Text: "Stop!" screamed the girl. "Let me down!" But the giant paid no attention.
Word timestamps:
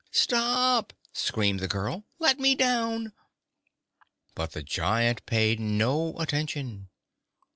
"Stop!" 0.09 0.93
screamed 1.13 1.59
the 1.59 1.67
girl. 1.67 2.07
"Let 2.17 2.39
me 2.39 2.55
down!" 2.55 3.13
But 4.33 4.53
the 4.53 4.63
giant 4.63 5.23
paid 5.27 5.59
no 5.59 6.15
attention. 6.17 6.89